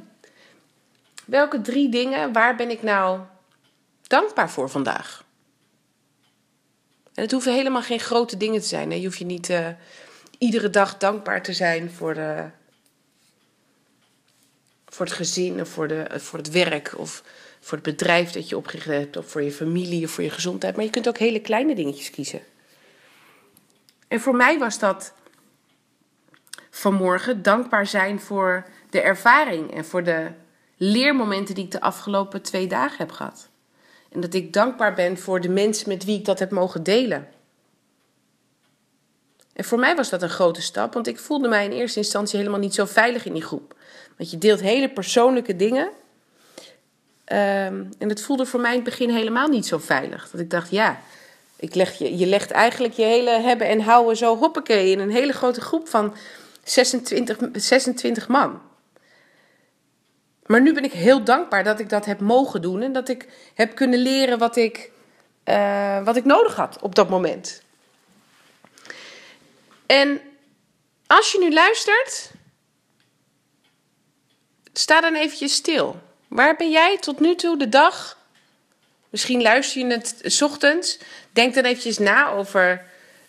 welke 1.25 1.60
drie 1.60 1.88
dingen, 1.88 2.32
waar 2.32 2.56
ben 2.56 2.70
ik 2.70 2.82
nou 2.82 3.20
dankbaar 4.08 4.50
voor 4.50 4.70
vandaag? 4.70 5.24
En 7.14 7.22
het 7.22 7.32
hoeven 7.32 7.52
helemaal 7.52 7.82
geen 7.82 8.00
grote 8.00 8.36
dingen 8.36 8.60
te 8.60 8.66
zijn. 8.66 8.90
Hè? 8.90 8.96
Je 8.96 9.04
hoeft 9.04 9.18
je 9.18 9.24
niet 9.24 9.48
uh, 9.48 9.68
iedere 10.38 10.70
dag 10.70 10.96
dankbaar 10.96 11.42
te 11.42 11.52
zijn 11.52 11.90
voor, 11.90 12.14
de, 12.14 12.44
voor 14.86 15.06
het 15.06 15.14
gezin 15.14 15.60
of 15.60 15.68
voor, 15.68 15.88
de, 15.88 16.06
voor 16.16 16.38
het 16.38 16.50
werk 16.50 16.98
of 16.98 17.22
voor 17.60 17.78
het 17.78 17.86
bedrijf 17.86 18.30
dat 18.30 18.48
je 18.48 18.56
opgericht 18.56 18.86
hebt 18.86 19.16
of 19.16 19.30
voor 19.30 19.42
je 19.42 19.52
familie 19.52 20.04
of 20.04 20.10
voor 20.10 20.24
je 20.24 20.30
gezondheid. 20.30 20.76
Maar 20.76 20.84
je 20.84 20.90
kunt 20.90 21.08
ook 21.08 21.18
hele 21.18 21.40
kleine 21.40 21.74
dingetjes 21.74 22.10
kiezen. 22.10 22.40
En 24.08 24.20
voor 24.20 24.36
mij 24.36 24.58
was 24.58 24.78
dat 24.78 25.12
vanmorgen 26.70 27.42
dankbaar 27.42 27.86
zijn 27.86 28.20
voor 28.20 28.66
de 28.90 29.00
ervaring 29.00 29.74
en 29.74 29.84
voor 29.84 30.04
de 30.04 30.30
leermomenten 30.76 31.54
die 31.54 31.64
ik 31.64 31.70
de 31.70 31.80
afgelopen 31.80 32.42
twee 32.42 32.66
dagen 32.66 32.98
heb 32.98 33.10
gehad. 33.10 33.47
En 34.08 34.20
dat 34.20 34.34
ik 34.34 34.52
dankbaar 34.52 34.94
ben 34.94 35.18
voor 35.18 35.40
de 35.40 35.48
mensen 35.48 35.88
met 35.88 36.04
wie 36.04 36.18
ik 36.18 36.24
dat 36.24 36.38
heb 36.38 36.50
mogen 36.50 36.82
delen. 36.82 37.28
En 39.52 39.64
voor 39.64 39.78
mij 39.78 39.96
was 39.96 40.08
dat 40.08 40.22
een 40.22 40.30
grote 40.30 40.62
stap, 40.62 40.94
want 40.94 41.06
ik 41.06 41.18
voelde 41.18 41.48
mij 41.48 41.64
in 41.64 41.72
eerste 41.72 41.98
instantie 41.98 42.38
helemaal 42.38 42.60
niet 42.60 42.74
zo 42.74 42.84
veilig 42.84 43.24
in 43.24 43.32
die 43.32 43.42
groep. 43.42 43.74
Want 44.16 44.30
je 44.30 44.38
deelt 44.38 44.60
hele 44.60 44.88
persoonlijke 44.88 45.56
dingen. 45.56 45.90
Ehm, 47.24 47.84
en 47.98 48.08
het 48.08 48.22
voelde 48.22 48.46
voor 48.46 48.60
mij 48.60 48.70
in 48.70 48.80
het 48.80 48.84
begin 48.84 49.10
helemaal 49.10 49.48
niet 49.48 49.66
zo 49.66 49.78
veilig. 49.78 50.30
Dat 50.30 50.40
ik 50.40 50.50
dacht, 50.50 50.70
ja, 50.70 51.00
ik 51.56 51.74
leg 51.74 51.98
je, 51.98 52.16
je 52.18 52.26
legt 52.26 52.50
eigenlijk 52.50 52.94
je 52.94 53.02
hele 53.02 53.30
hebben 53.30 53.66
en 53.66 53.80
houden 53.80 54.16
zo 54.16 54.36
hoppakee 54.36 54.90
in 54.90 54.98
een 54.98 55.10
hele 55.10 55.32
grote 55.32 55.60
groep 55.60 55.88
van 55.88 56.14
26, 56.64 57.38
26 57.52 58.28
man. 58.28 58.60
Maar 60.48 60.60
nu 60.60 60.72
ben 60.74 60.84
ik 60.84 60.92
heel 60.92 61.24
dankbaar 61.24 61.64
dat 61.64 61.80
ik 61.80 61.88
dat 61.88 62.04
heb 62.04 62.20
mogen 62.20 62.62
doen 62.62 62.82
en 62.82 62.92
dat 62.92 63.08
ik 63.08 63.28
heb 63.54 63.74
kunnen 63.74 63.98
leren 63.98 64.38
wat 64.38 64.56
ik, 64.56 64.90
uh, 65.44 66.04
wat 66.04 66.16
ik 66.16 66.24
nodig 66.24 66.54
had 66.54 66.78
op 66.80 66.94
dat 66.94 67.08
moment. 67.08 67.62
En 69.86 70.20
als 71.06 71.32
je 71.32 71.38
nu 71.38 71.52
luistert, 71.52 72.30
sta 74.72 75.00
dan 75.00 75.14
eventjes 75.14 75.54
stil. 75.54 76.00
Waar 76.28 76.56
ben 76.56 76.70
jij 76.70 76.98
tot 76.98 77.20
nu 77.20 77.34
toe 77.34 77.58
de 77.58 77.68
dag? 77.68 78.18
Misschien 79.10 79.42
luister 79.42 79.86
je 79.86 79.92
het 79.92 80.20
s 80.22 80.42
ochtends. 80.42 80.98
Denk 81.32 81.54
dan 81.54 81.64
eventjes 81.64 81.98
na 81.98 82.30
over 82.30 82.84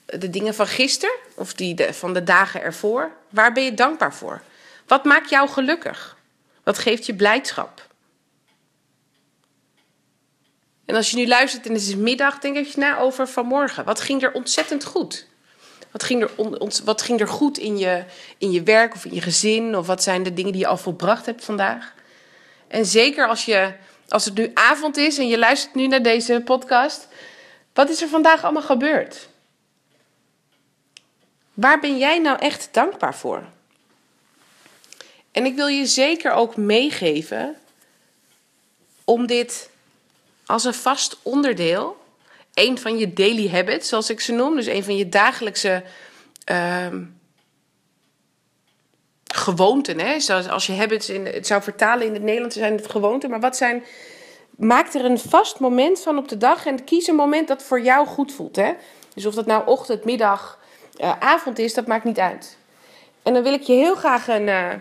de 0.06 0.30
dingen 0.30 0.56
van 0.56 0.68
gisteren 0.68 1.16
of 1.36 1.54
die 1.54 1.94
van 1.94 2.14
de 2.14 2.24
dagen 2.24 2.62
ervoor. 2.62 3.12
Waar 3.30 3.52
ben 3.52 3.64
je 3.64 3.74
dankbaar 3.74 4.14
voor? 4.14 4.42
Wat 4.88 5.04
maakt 5.04 5.30
jou 5.30 5.50
gelukkig? 5.50 6.18
Wat 6.70 6.78
geeft 6.78 7.06
je 7.06 7.16
blijdschap? 7.16 7.88
En 10.86 10.96
als 10.96 11.12
je 11.12 11.18
nu 11.18 11.28
luistert 11.28 11.66
en 11.66 11.74
het 11.74 11.82
is 11.82 11.96
middag, 11.96 12.40
denk 12.40 12.56
even 12.56 12.80
na 12.80 12.98
over 13.00 13.28
vanmorgen. 13.28 13.86
Wat 13.86 14.02
ging 14.02 14.24
er 14.24 14.32
ontzettend 14.32 14.86
goed? 14.86 15.28
Wat 15.92 16.04
ging 16.04 16.22
er, 16.22 16.32
wat 16.84 17.02
ging 17.02 17.20
er 17.20 17.28
goed 17.28 17.58
in 17.58 17.78
je, 17.78 18.04
in 18.38 18.52
je 18.52 18.64
werk 18.64 18.94
of 18.94 19.06
in 19.06 19.14
je 19.14 19.22
gezin? 19.22 19.78
Of 19.78 19.88
wat 19.88 20.04
zijn 20.04 20.24
de 20.24 20.34
dingen 20.34 20.52
die 20.52 20.62
je 20.62 20.68
al 20.68 20.78
volbracht 20.78 21.26
hebt 21.26 21.46
vandaag? 21.46 21.94
En 22.68 22.86
zeker 22.86 23.28
als, 23.28 23.46
je, 23.46 23.74
als 24.08 24.26
het 24.26 24.34
nu 24.34 24.52
avond 24.54 24.98
is 24.98 25.18
en 25.18 25.28
je 25.28 25.38
luistert 25.38 25.76
nu 25.76 25.88
naar 25.88 26.04
deze 26.04 26.42
podcast. 26.46 27.08
Wat 27.74 27.90
is 27.90 28.02
er 28.02 28.08
vandaag 28.08 28.44
allemaal 28.44 28.62
gebeurd? 28.62 29.28
Waar 31.54 31.80
ben 31.80 31.98
jij 31.98 32.20
nou 32.20 32.40
echt 32.40 32.70
dankbaar 32.72 33.16
voor? 33.16 33.44
En 35.32 35.46
ik 35.46 35.56
wil 35.56 35.68
je 35.68 35.86
zeker 35.86 36.32
ook 36.32 36.56
meegeven 36.58 37.56
om 39.04 39.28
dit 39.28 39.70
als 40.46 40.64
een 40.64 40.74
vast 40.74 41.18
onderdeel, 41.22 41.98
een 42.54 42.78
van 42.78 42.98
je 42.98 43.14
daily 43.14 43.50
habits, 43.50 43.88
zoals 43.88 44.10
ik 44.10 44.20
ze 44.20 44.32
noem, 44.32 44.56
dus 44.56 44.66
een 44.66 44.84
van 44.84 44.98
je 44.98 45.10
dagelijkse 45.10 45.84
uh, 46.52 46.88
gewoonten. 49.34 50.00
Hè? 50.00 50.20
Zoals 50.20 50.48
als 50.48 50.66
je 50.66 50.74
habits 50.74 51.10
in, 51.10 51.26
het 51.26 51.48
zou 51.48 51.62
vertalen 51.62 52.06
in 52.06 52.14
het 52.14 52.24
Nederlands, 52.24 52.56
zijn 52.56 52.76
het 52.76 52.90
gewoonten. 52.90 53.30
Maar 53.30 53.40
wat 53.40 53.58
zijn. 53.58 53.84
Maak 54.50 54.94
er 54.94 55.06
een 55.06 55.20
vast 55.20 55.60
moment 55.60 56.00
van 56.00 56.18
op 56.18 56.28
de 56.28 56.38
dag 56.38 56.66
en 56.66 56.84
kies 56.84 57.08
een 57.08 57.16
moment 57.16 57.48
dat 57.48 57.64
voor 57.64 57.82
jou 57.82 58.08
goed 58.08 58.32
voelt. 58.32 58.56
Hè? 58.56 58.74
Dus 59.14 59.26
of 59.26 59.34
dat 59.34 59.46
nou 59.46 59.68
ochtend, 59.68 60.06
middag, 60.06 60.60
uh, 61.02 61.20
avond 61.20 61.60
is, 61.60 61.74
dat 61.74 61.88
maakt 61.88 62.04
niet 62.04 62.20
uit. 62.20 62.58
En 63.24 63.34
dan 63.34 63.44
wil 63.44 63.54
ik 63.54 63.62
je 63.62 63.74
heel 63.74 63.96
graag 63.96 64.28
een, 64.28 64.48
uh, 64.48 64.74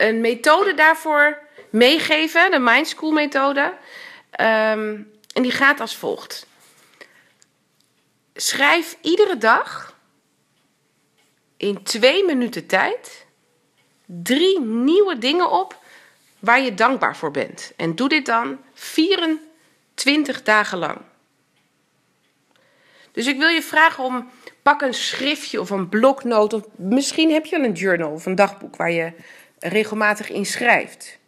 een 0.00 0.20
methode 0.20 0.74
daarvoor 0.74 1.38
meegeven, 1.70 2.50
de 2.50 2.58
Mind 2.58 2.88
School 2.88 3.10
methode. 3.10 3.74
Um, 4.40 5.10
en 5.34 5.42
die 5.42 5.50
gaat 5.50 5.80
als 5.80 5.96
volgt. 5.96 6.46
Schrijf 8.34 8.96
iedere 9.00 9.36
dag 9.36 9.98
in 11.56 11.82
twee 11.82 12.24
minuten 12.24 12.66
tijd 12.66 13.26
drie 14.06 14.60
nieuwe 14.60 15.18
dingen 15.18 15.50
op 15.50 15.78
waar 16.38 16.60
je 16.60 16.74
dankbaar 16.74 17.16
voor 17.16 17.30
bent. 17.30 17.72
En 17.76 17.94
doe 17.94 18.08
dit 18.08 18.26
dan 18.26 18.58
24 18.74 20.42
dagen 20.42 20.78
lang. 20.78 20.98
Dus 23.12 23.26
ik 23.26 23.38
wil 23.38 23.48
je 23.48 23.62
vragen 23.62 24.04
om 24.04 24.30
pak 24.62 24.80
een 24.80 24.94
schriftje 24.94 25.60
of 25.60 25.70
een 25.70 25.88
bloknoot 25.88 26.52
of 26.52 26.62
misschien 26.76 27.32
heb 27.32 27.46
je 27.46 27.56
een 27.56 27.72
journal 27.72 28.10
of 28.10 28.26
een 28.26 28.34
dagboek 28.34 28.76
waar 28.76 28.90
je 28.90 29.12
regelmatig 29.60 30.30
in 30.30 30.46
schrijft. 30.46 31.18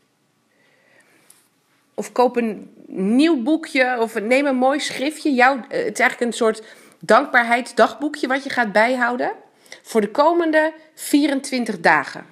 Of 1.94 2.12
koop 2.12 2.36
een 2.36 2.74
nieuw 2.86 3.42
boekje 3.42 3.96
of 4.00 4.20
neem 4.20 4.46
een 4.46 4.56
mooi 4.56 4.80
schriftje. 4.80 5.34
Jouw, 5.34 5.56
het 5.56 5.70
is 5.70 6.00
eigenlijk 6.00 6.20
een 6.20 6.32
soort 6.32 6.62
dankbaarheidsdagboekje 6.98 8.26
wat 8.26 8.44
je 8.44 8.50
gaat 8.50 8.72
bijhouden 8.72 9.32
voor 9.82 10.00
de 10.00 10.10
komende 10.10 10.72
24 10.94 11.80
dagen. 11.80 12.26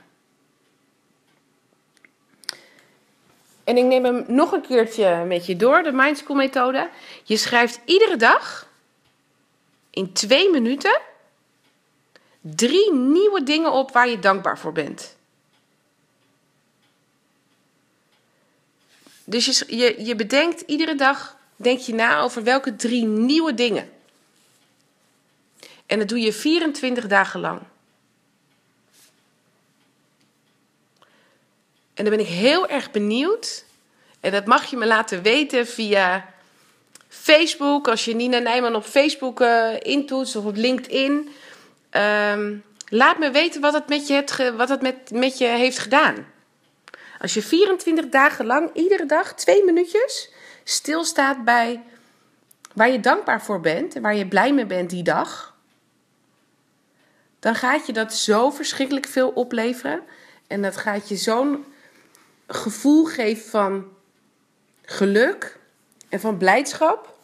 En 3.65 3.77
ik 3.77 3.85
neem 3.85 4.05
hem 4.05 4.25
nog 4.27 4.53
een 4.53 4.61
keertje 4.61 5.25
met 5.25 5.47
je 5.47 5.57
door, 5.57 5.83
de 5.83 5.93
Mindschool 5.93 6.37
methode. 6.37 6.89
Je 7.25 7.37
schrijft 7.37 7.81
iedere 7.85 8.17
dag 8.17 8.69
in 9.91 10.13
twee 10.13 10.51
minuten 10.51 11.01
drie 12.41 12.93
nieuwe 12.93 13.43
dingen 13.43 13.73
op 13.73 13.93
waar 13.93 14.09
je 14.09 14.19
dankbaar 14.19 14.59
voor 14.59 14.73
bent. 14.73 15.19
Dus 19.31 19.47
je, 19.47 19.77
je, 19.77 20.05
je 20.05 20.15
bedenkt 20.15 20.61
iedere 20.61 20.95
dag, 20.95 21.37
denk 21.57 21.79
je 21.79 21.95
na 21.95 22.21
over 22.21 22.43
welke 22.43 22.77
drie 22.77 23.05
nieuwe 23.05 23.55
dingen. 23.55 23.91
En 25.87 25.99
dat 25.99 26.09
doe 26.09 26.21
je 26.21 26.33
24 26.33 27.07
dagen 27.07 27.41
lang. 27.41 27.61
En 31.95 32.05
dan 32.05 32.17
ben 32.17 32.21
ik 32.21 32.33
heel 32.33 32.69
erg 32.69 32.91
benieuwd. 32.91 33.65
En 34.21 34.33
dat 34.33 34.47
mag 34.47 34.71
je 34.71 34.77
me 34.77 34.87
laten 34.87 35.23
weten 35.23 35.67
via 35.67 36.35
Facebook. 37.09 37.89
Als 37.89 38.05
je 38.05 38.15
Nina 38.15 38.39
Nijman 38.39 38.75
op 38.75 38.85
Facebook 38.85 39.41
uh, 39.41 39.77
intoetst 39.81 40.37
of 40.37 40.45
op 40.45 40.57
LinkedIn. 40.57 41.29
Um, 41.91 42.65
laat 42.89 43.19
me 43.19 43.31
weten 43.31 43.61
wat 43.61 43.73
het 43.73 43.89
met 43.89 44.07
je, 44.07 44.13
hebt 44.13 44.55
wat 44.57 44.69
het 44.69 44.83
met, 44.83 45.11
met 45.11 45.39
je 45.39 45.47
heeft 45.47 45.79
gedaan. 45.79 46.27
Als 47.21 47.35
je 47.35 47.43
24 47.43 48.09
dagen 48.09 48.47
lang, 48.47 48.71
iedere 48.75 49.07
dag, 49.07 49.35
twee 49.35 49.65
minuutjes, 49.65 50.31
stilstaat 50.65 51.45
bij 51.45 51.83
waar 52.75 52.91
je 52.91 53.01
dankbaar 53.01 53.43
voor 53.43 53.61
bent 53.61 53.95
en 53.95 54.03
waar 54.03 54.15
je 54.15 54.29
blij 54.29 54.55
mee 54.55 54.67
bent 54.67 54.91
die 54.91 55.03
dag, 55.03 55.57
dan 57.39 57.55
gaat 57.55 57.87
je 57.87 57.93
dat 57.93 58.15
zo 58.15 58.51
verschrikkelijk 58.51 59.07
veel 59.07 59.29
opleveren. 59.29 60.03
En 60.47 60.63
dat 60.63 60.77
gaat 60.77 61.09
je 61.09 61.17
zo'n 61.17 61.65
gevoel 62.47 63.05
geven 63.05 63.51
van 63.51 63.89
geluk 64.83 65.59
en 66.09 66.21
van 66.21 66.37
blijdschap. 66.37 67.19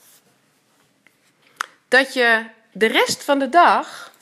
Dat 1.89 2.15
je 2.15 2.47
de 2.73 2.87
rest 2.87 3.23
van 3.23 3.39
de 3.39 3.49
dag, 3.49 4.13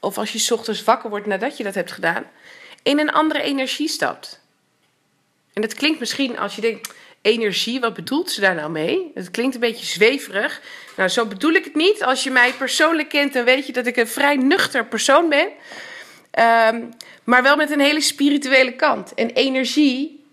of 0.00 0.18
als 0.18 0.32
je 0.32 0.54
ochtends 0.54 0.84
wakker 0.84 1.10
wordt 1.10 1.26
nadat 1.26 1.56
je 1.56 1.64
dat 1.64 1.74
hebt 1.74 1.92
gedaan, 1.92 2.26
in 2.88 2.98
een 2.98 3.12
andere 3.12 3.42
energie 3.42 3.88
stapt. 3.88 4.40
En 5.52 5.62
dat 5.62 5.74
klinkt 5.74 5.98
misschien 5.98 6.38
als 6.38 6.54
je 6.54 6.60
denkt, 6.60 6.94
energie, 7.22 7.80
wat 7.80 7.94
bedoelt 7.94 8.30
ze 8.30 8.40
daar 8.40 8.54
nou 8.54 8.70
mee? 8.70 9.10
Het 9.14 9.30
klinkt 9.30 9.54
een 9.54 9.60
beetje 9.60 9.86
zweverig. 9.86 10.60
Nou, 10.96 11.08
zo 11.08 11.26
bedoel 11.26 11.52
ik 11.52 11.64
het 11.64 11.74
niet. 11.74 12.02
Als 12.02 12.22
je 12.22 12.30
mij 12.30 12.52
persoonlijk 12.52 13.08
kent, 13.08 13.32
dan 13.32 13.44
weet 13.44 13.66
je 13.66 13.72
dat 13.72 13.86
ik 13.86 13.96
een 13.96 14.08
vrij 14.08 14.36
nuchter 14.36 14.86
persoon 14.86 15.28
ben. 15.28 15.48
Um, 16.74 16.88
maar 17.24 17.42
wel 17.42 17.56
met 17.56 17.70
een 17.70 17.80
hele 17.80 18.00
spirituele 18.00 18.76
kant. 18.76 19.14
En 19.14 19.30
energie 19.30 20.24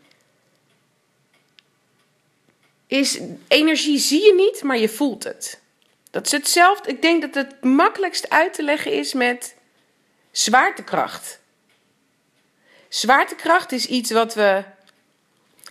is. 2.88 3.20
Energie 3.48 3.98
zie 3.98 4.24
je 4.26 4.34
niet, 4.34 4.64
maar 4.64 4.78
je 4.78 4.90
voelt 4.90 5.24
het. 5.24 5.60
Dat 6.12 6.26
is 6.26 6.32
hetzelfde. 6.32 6.90
Ik 6.90 7.02
denk 7.02 7.22
dat 7.22 7.36
het 7.36 7.64
makkelijkst 7.64 8.30
uit 8.30 8.54
te 8.54 8.64
leggen 8.64 8.92
is 8.92 9.14
met 9.14 9.56
zwaartekracht. 10.32 11.40
Zwaartekracht 12.96 13.72
is 13.72 13.86
iets 13.86 14.12
wat 14.12 14.34
we 14.34 14.64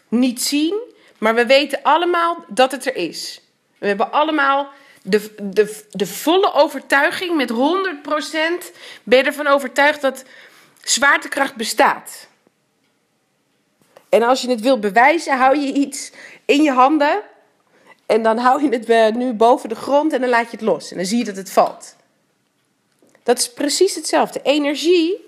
niet 0.09 0.43
zien, 0.43 0.81
maar 1.19 1.35
we 1.35 1.47
weten 1.47 1.83
allemaal 1.83 2.45
dat 2.49 2.71
het 2.71 2.87
er 2.87 2.97
is. 2.97 3.41
We 3.79 3.87
hebben 3.87 4.13
allemaal 4.13 4.69
de, 5.03 5.35
de, 5.43 5.85
de 5.91 6.07
volle 6.07 6.53
overtuiging, 6.53 7.37
met 7.37 7.53
100% 7.53 7.55
ben 9.03 9.19
je 9.19 9.25
ervan 9.25 9.47
overtuigd 9.47 10.01
dat 10.01 10.25
zwaartekracht 10.83 11.55
bestaat. 11.55 12.29
En 14.09 14.23
als 14.23 14.41
je 14.41 14.51
het 14.51 14.61
wilt 14.61 14.81
bewijzen, 14.81 15.39
hou 15.39 15.59
je 15.59 15.73
iets 15.73 16.13
in 16.45 16.63
je 16.63 16.73
handen. 16.73 17.23
En 18.07 18.23
dan 18.23 18.39
hou 18.39 18.63
je 18.63 18.69
het 18.69 19.15
nu 19.15 19.33
boven 19.33 19.69
de 19.69 19.75
grond 19.75 20.13
en 20.13 20.21
dan 20.21 20.31
laat 20.31 20.51
je 20.51 20.57
het 20.57 20.67
los. 20.67 20.91
En 20.91 20.97
dan 20.97 21.07
zie 21.07 21.19
je 21.19 21.25
dat 21.25 21.37
het 21.37 21.51
valt. 21.51 21.97
Dat 23.23 23.39
is 23.39 23.53
precies 23.53 23.95
hetzelfde. 23.95 24.41
Energie. 24.43 25.24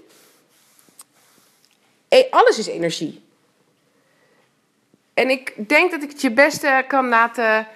Eh, 2.09 2.25
alles 2.31 2.59
is 2.59 2.67
energie. 2.67 3.25
En 5.15 5.31
ik 5.31 5.69
denk 5.69 5.91
dat 5.91 6.03
ik 6.03 6.11
het 6.11 6.21
je 6.21 6.31
beste 6.31 6.85
kan 6.89 7.09
laten. 7.09 7.69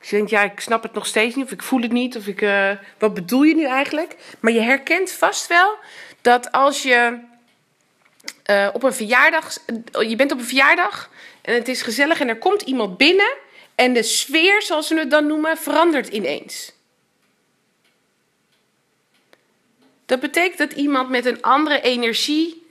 Je 0.00 0.16
denkt, 0.16 0.30
ja, 0.30 0.42
ik 0.42 0.60
snap 0.60 0.82
het 0.82 0.92
nog 0.92 1.06
steeds 1.06 1.34
niet, 1.34 1.44
of 1.44 1.50
ik 1.50 1.62
voel 1.62 1.80
het 1.80 1.92
niet, 1.92 2.16
of 2.16 2.26
ik. 2.26 2.40
Uh, 2.40 2.70
wat 2.98 3.14
bedoel 3.14 3.42
je 3.42 3.54
nu 3.54 3.64
eigenlijk? 3.64 4.16
Maar 4.40 4.52
je 4.52 4.60
herkent 4.60 5.12
vast 5.12 5.46
wel 5.46 5.76
dat 6.20 6.52
als 6.52 6.82
je. 6.82 7.18
Uh, 8.50 8.68
op 8.72 8.82
een 8.82 8.92
verjaardag. 8.92 9.58
Je 10.08 10.16
bent 10.16 10.32
op 10.32 10.38
een 10.38 10.44
verjaardag 10.44 11.10
en 11.42 11.54
het 11.54 11.68
is 11.68 11.82
gezellig 11.82 12.20
en 12.20 12.28
er 12.28 12.38
komt 12.38 12.62
iemand 12.62 12.96
binnen. 12.96 13.36
En 13.74 13.92
de 13.92 14.02
sfeer, 14.02 14.62
zoals 14.62 14.88
we 14.88 14.98
het 14.98 15.10
dan 15.10 15.26
noemen, 15.26 15.56
verandert 15.56 16.08
ineens. 16.08 16.72
Dat 20.08 20.20
betekent 20.20 20.58
dat 20.58 20.72
iemand 20.72 21.08
met 21.08 21.24
een 21.24 21.42
andere 21.42 21.80
energie 21.80 22.66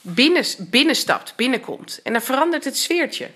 binnen, 0.00 0.44
binnenstapt, 0.58 1.36
binnenkomt. 1.36 2.00
En 2.02 2.12
dan 2.12 2.22
verandert 2.22 2.64
het 2.64 2.76
sfeertje. 2.76 3.30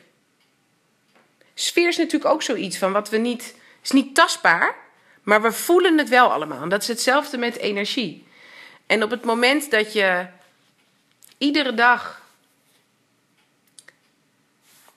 Sfeer 1.54 1.88
is 1.88 1.96
natuurlijk 1.96 2.32
ook 2.32 2.42
zoiets 2.42 2.78
van 2.78 2.92
wat 2.92 3.08
we 3.08 3.16
niet. 3.16 3.54
is 3.82 3.90
niet 3.90 4.14
tastbaar, 4.14 4.74
maar 5.22 5.42
we 5.42 5.52
voelen 5.52 5.98
het 5.98 6.08
wel 6.08 6.32
allemaal. 6.32 6.62
En 6.62 6.68
dat 6.68 6.82
is 6.82 6.88
hetzelfde 6.88 7.38
met 7.38 7.56
energie. 7.56 8.26
En 8.86 9.02
op 9.02 9.10
het 9.10 9.24
moment 9.24 9.70
dat 9.70 9.92
je 9.92 10.26
iedere 11.38 11.74
dag 11.74 12.22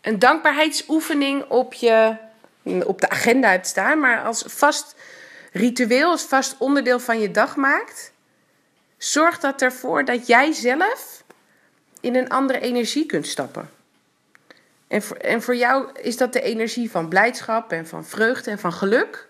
een 0.02 0.20
dankbaarheidsoefening 0.20 1.44
op, 1.44 1.74
je, 1.74 2.16
op 2.64 3.02
de 3.02 3.10
agenda 3.10 3.50
hebt 3.50 3.68
staan, 3.68 4.00
maar 4.00 4.24
als 4.24 4.44
vast 4.48 4.96
ritueel, 5.52 6.10
als 6.10 6.24
vast 6.24 6.56
onderdeel 6.58 7.00
van 7.00 7.20
je 7.20 7.32
dag 7.32 7.56
maakt, 7.56 8.12
zorgt 9.00 9.42
dat 9.42 9.62
ervoor 9.62 10.06
dat 10.06 10.28
jij 10.28 10.54
zelf 10.54 11.24
in 12.02 12.16
een 12.16 12.30
andere 12.30 12.60
energie 12.60 13.06
kunt 13.06 13.28
stappen. 13.28 13.70
En 14.88 15.02
voor, 15.02 15.18
en 15.18 15.42
voor 15.42 15.56
jou 15.56 15.92
is 16.02 16.18
dat 16.18 16.34
de 16.34 16.42
energie 16.42 16.92
van 16.92 17.10
blijdschap 17.10 17.72
en 17.72 17.88
van 17.88 18.06
vreugde 18.06 18.52
en 18.52 18.60
van 18.60 18.74
geluk. 18.74 19.28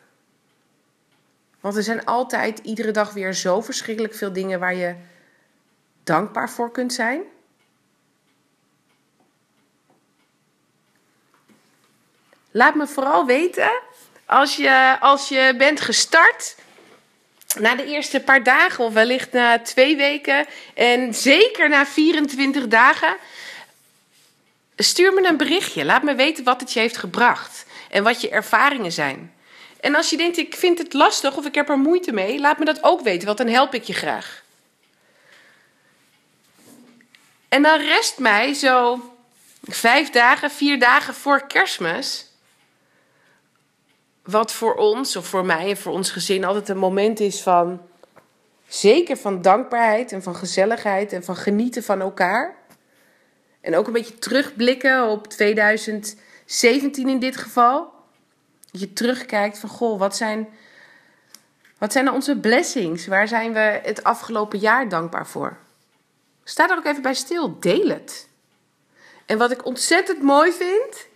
Want 1.59 1.75
er 1.75 1.83
zijn 1.83 2.05
altijd 2.05 2.59
iedere 2.59 2.91
dag 2.91 3.13
weer 3.13 3.33
zo 3.33 3.61
verschrikkelijk 3.61 4.13
veel 4.13 4.33
dingen 4.33 4.59
waar 4.59 4.75
je 4.75 4.95
dankbaar 6.03 6.49
voor 6.49 6.71
kunt 6.71 6.93
zijn. 6.93 7.21
Laat 12.51 12.75
me 12.75 12.87
vooral 12.87 13.25
weten 13.25 13.81
als 14.25 14.55
je, 14.55 14.97
als 14.99 15.29
je 15.29 15.53
bent 15.57 15.81
gestart 15.81 16.55
na 17.57 17.75
de 17.75 17.85
eerste 17.85 18.19
paar 18.19 18.43
dagen, 18.43 18.83
of 18.83 18.93
wellicht 18.93 19.31
na 19.31 19.59
twee 19.59 19.95
weken, 19.95 20.45
en 20.73 21.13
zeker 21.13 21.69
na 21.69 21.85
24 21.85 22.67
dagen, 22.67 23.15
stuur 24.75 25.13
me 25.13 25.27
een 25.27 25.37
berichtje. 25.37 25.85
Laat 25.85 26.03
me 26.03 26.15
weten 26.15 26.43
wat 26.43 26.59
het 26.59 26.73
je 26.73 26.79
heeft 26.79 26.97
gebracht 26.97 27.65
en 27.89 28.03
wat 28.03 28.21
je 28.21 28.29
ervaringen 28.29 28.91
zijn. 28.91 29.33
En 29.79 29.95
als 29.95 30.09
je 30.09 30.17
denkt, 30.17 30.37
ik 30.37 30.55
vind 30.55 30.77
het 30.77 30.93
lastig 30.93 31.37
of 31.37 31.45
ik 31.45 31.55
heb 31.55 31.69
er 31.69 31.77
moeite 31.77 32.11
mee, 32.11 32.39
laat 32.39 32.59
me 32.59 32.65
dat 32.65 32.83
ook 32.83 33.01
weten, 33.01 33.25
want 33.25 33.37
dan 33.37 33.47
help 33.47 33.73
ik 33.73 33.83
je 33.83 33.93
graag. 33.93 34.43
En 37.49 37.61
dan 37.61 37.79
rest 37.79 38.17
mij 38.17 38.53
zo 38.53 39.03
vijf 39.63 40.09
dagen, 40.09 40.51
vier 40.51 40.79
dagen 40.79 41.13
voor 41.13 41.47
kerstmis. 41.47 42.28
Wat 44.29 44.51
voor 44.51 44.75
ons, 44.75 45.15
of 45.15 45.27
voor 45.27 45.45
mij 45.45 45.69
en 45.69 45.77
voor 45.77 45.93
ons 45.93 46.11
gezin, 46.11 46.43
altijd 46.43 46.69
een 46.69 46.77
moment 46.77 47.19
is 47.19 47.41
van. 47.41 47.81
Zeker 48.67 49.17
van 49.17 49.41
dankbaarheid 49.41 50.11
en 50.11 50.23
van 50.23 50.35
gezelligheid 50.35 51.13
en 51.13 51.23
van 51.23 51.35
genieten 51.35 51.83
van 51.83 52.01
elkaar. 52.01 52.55
En 53.61 53.75
ook 53.75 53.87
een 53.87 53.93
beetje 53.93 54.19
terugblikken 54.19 55.07
op 55.07 55.27
2017 55.27 57.09
in 57.09 57.19
dit 57.19 57.37
geval. 57.37 57.93
Dat 58.71 58.81
je 58.81 58.93
terugkijkt 58.93 59.57
van, 59.57 59.69
goh, 59.69 59.99
wat 59.99 60.15
zijn, 60.15 60.47
wat 61.77 61.91
zijn 61.91 62.03
nou 62.03 62.15
onze 62.15 62.39
blessings? 62.39 63.07
Waar 63.07 63.27
zijn 63.27 63.53
we 63.53 63.79
het 63.83 64.03
afgelopen 64.03 64.59
jaar 64.59 64.89
dankbaar 64.89 65.27
voor? 65.27 65.57
Sta 66.43 66.69
er 66.69 66.77
ook 66.77 66.85
even 66.85 67.01
bij 67.01 67.13
stil. 67.13 67.59
Deel 67.59 67.87
het. 67.87 68.27
En 69.25 69.37
wat 69.37 69.51
ik 69.51 69.65
ontzettend 69.65 70.21
mooi 70.21 70.51
vind, 70.51 71.07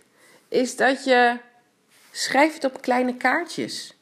is 0.48 0.76
dat 0.76 1.04
je 1.04 1.38
schrijft 2.16 2.54
het 2.54 2.64
op 2.64 2.82
kleine 2.82 3.14
kaartjes. 3.16 3.94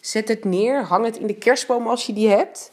Zet 0.00 0.28
het 0.28 0.44
neer, 0.44 0.82
hang 0.82 1.04
het 1.04 1.16
in 1.16 1.26
de 1.26 1.34
kerstboom 1.34 1.86
als 1.86 2.06
je 2.06 2.12
die 2.12 2.28
hebt. 2.28 2.70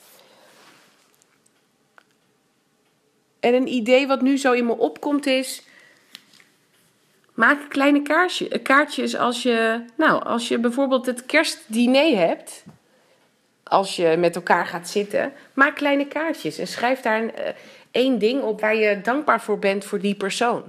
En 3.39 3.54
een 3.54 3.67
idee 3.67 4.08
wat 4.08 4.21
nu 4.21 4.38
zo 4.38 4.51
in 4.51 4.65
me 4.65 4.78
opkomt 4.78 5.25
is. 5.25 5.63
Maak 7.34 7.69
kleine 7.69 8.01
kaartje, 8.01 8.60
kaartjes 8.60 9.15
als 9.15 9.43
je, 9.43 9.86
nou, 9.95 10.23
als 10.23 10.47
je 10.47 10.60
bijvoorbeeld 10.60 11.06
het 11.06 11.25
kerstdiner 11.25 12.17
hebt. 12.17 12.63
Als 13.63 13.95
je 13.95 14.15
met 14.17 14.36
elkaar 14.36 14.65
gaat 14.65 14.89
zitten, 14.89 15.34
maak 15.54 15.75
kleine 15.75 16.08
kaartjes 16.08 16.58
en 16.58 16.67
schrijf 16.67 17.01
daar 17.01 17.21
een, 17.21 17.32
uh, 17.39 17.47
één 17.91 18.19
ding 18.19 18.41
op 18.41 18.62
waar 18.62 18.75
je 18.75 19.01
dankbaar 19.01 19.41
voor 19.41 19.60
bent 19.60 19.86
voor 19.86 19.99
die 19.99 20.15
persoon. 20.15 20.63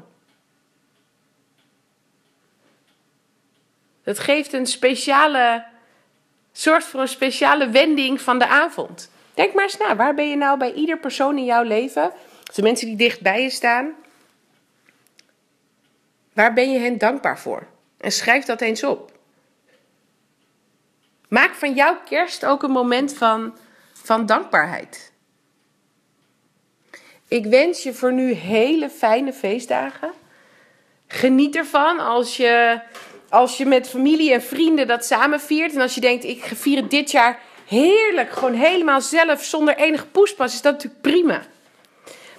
Het 4.07 4.19
geeft 4.19 4.53
een 4.53 4.67
speciale, 4.67 5.65
soort 6.53 6.85
voor 6.85 7.01
een 7.01 7.09
speciale 7.09 7.71
wending 7.71 8.21
van 8.21 8.39
de 8.39 8.47
avond. 8.47 9.11
Denk 9.35 9.55
maar 9.55 9.65
eens 9.65 9.77
na, 9.77 9.97
waar 9.97 10.15
ben 10.15 10.29
je 10.29 10.37
nou 10.37 10.59
bij 10.59 10.73
ieder 10.73 10.99
persoon 10.99 11.39
in 11.39 11.45
jouw 11.45 11.63
leven 11.63 12.13
de 12.55 12.63
mensen 12.63 12.87
die 12.87 12.97
dicht 12.97 13.21
bij 13.21 13.43
je 13.43 13.51
staan. 13.51 13.95
Waar 16.33 16.53
ben 16.53 16.73
je 16.73 16.79
hen 16.79 16.99
dankbaar 16.99 17.39
voor? 17.39 17.67
En 17.99 18.13
schrijf 18.13 18.45
dat 18.45 18.61
eens 18.61 18.85
op. 18.85 19.13
Maak 21.29 21.55
van 21.55 21.75
jouw 21.75 22.01
kerst 22.05 22.45
ook 22.45 22.63
een 22.63 22.71
moment 22.71 23.15
van, 23.15 23.57
van 23.93 24.27
dankbaarheid. 24.27 25.13
Ik 27.29 27.47
wens 27.47 27.83
je 27.83 27.95
voor 27.95 28.13
nu 28.13 28.33
hele 28.33 28.91
fijne 28.91 29.33
feestdagen. 29.33 30.13
Geniet 31.07 31.57
ervan 31.57 31.99
als 31.99 32.37
je, 32.37 32.81
als 33.29 33.57
je 33.57 33.67
met 33.67 33.89
familie 33.89 34.33
en 34.33 34.43
vrienden 34.43 34.87
dat 34.87 35.05
samen 35.05 35.41
viert. 35.41 35.75
En 35.75 35.81
als 35.81 35.95
je 35.95 36.01
denkt, 36.01 36.25
ik 36.25 36.45
vier 36.55 36.77
het 36.77 36.91
dit 36.91 37.11
jaar 37.11 37.41
heerlijk, 37.67 38.33
gewoon 38.33 38.55
helemaal 38.55 39.01
zelf, 39.01 39.45
zonder 39.45 39.77
enige 39.77 40.07
poespas, 40.07 40.55
is 40.55 40.63
dat 40.63 40.73
natuurlijk 40.73 41.03
prima. 41.03 41.43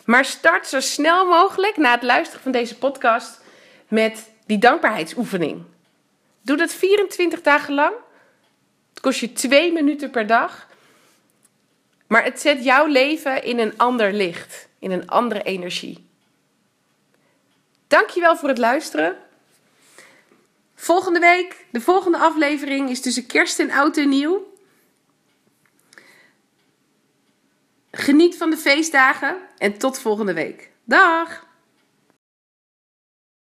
Maar 0.06 0.26
start 0.26 0.68
zo 0.68 0.80
snel 0.80 1.26
mogelijk 1.26 1.78
na 1.78 1.92
het 1.92 2.04
luisteren 2.04 2.42
van 2.42 2.52
deze 2.52 2.78
podcast 2.78 3.42
met 3.88 4.30
die 4.46 4.58
dankbaarheidsoefening. 4.58 5.64
Doe 6.42 6.58
dat 6.58 6.74
24 6.74 7.42
dagen 7.42 7.74
lang. 7.74 7.94
Het 8.90 9.00
kost 9.00 9.20
je 9.20 9.34
twee 9.34 9.72
minuten 9.72 10.10
per 10.10 10.28
dag. 10.28 10.68
Maar 12.08 12.24
het 12.24 12.42
zet 12.42 12.64
jouw 12.64 12.86
leven 12.86 13.44
in 13.44 13.60
een 13.60 13.78
ander 13.78 14.14
licht, 14.14 14.68
in 14.80 14.92
een 14.92 15.10
andere 15.10 15.44
energie. 15.44 16.10
Dankjewel 17.88 18.38
voor 18.38 18.50
het 18.50 18.58
luisteren. 18.58 19.18
Volgende 20.80 21.20
week, 21.20 21.66
de 21.72 21.82
volgende 21.82 22.18
aflevering 22.18 22.90
is 22.90 23.02
tussen 23.02 23.26
kerst 23.26 23.60
en 23.60 23.72
oud 23.72 23.98
en 23.98 24.10
nieuw. 24.10 24.54
Geniet 27.92 28.38
van 28.38 28.50
de 28.50 28.58
feestdagen 28.58 29.38
en 29.58 29.78
tot 29.78 30.00
volgende 30.00 30.34
week. 30.34 30.72
Dag! 30.84 31.47